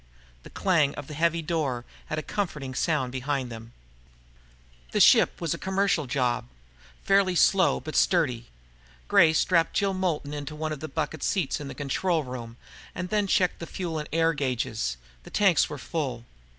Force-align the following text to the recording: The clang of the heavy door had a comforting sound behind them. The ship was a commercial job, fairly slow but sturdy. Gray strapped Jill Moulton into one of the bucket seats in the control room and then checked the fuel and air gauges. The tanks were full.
The 0.41 0.49
clang 0.49 0.95
of 0.95 1.05
the 1.05 1.13
heavy 1.13 1.43
door 1.43 1.85
had 2.07 2.17
a 2.17 2.23
comforting 2.23 2.73
sound 2.73 3.11
behind 3.11 3.51
them. 3.51 3.71
The 4.93 4.99
ship 4.99 5.39
was 5.39 5.53
a 5.53 5.59
commercial 5.59 6.07
job, 6.07 6.47
fairly 7.03 7.35
slow 7.35 7.79
but 7.79 7.95
sturdy. 7.95 8.47
Gray 9.07 9.31
strapped 9.31 9.75
Jill 9.75 9.93
Moulton 9.93 10.33
into 10.33 10.55
one 10.55 10.71
of 10.73 10.79
the 10.79 10.87
bucket 10.87 11.21
seats 11.21 11.59
in 11.61 11.67
the 11.67 11.75
control 11.75 12.23
room 12.23 12.57
and 12.95 13.09
then 13.09 13.27
checked 13.27 13.59
the 13.59 13.67
fuel 13.67 13.99
and 13.99 14.09
air 14.11 14.33
gauges. 14.33 14.97
The 15.21 15.29
tanks 15.29 15.69
were 15.69 15.77
full. 15.77 16.25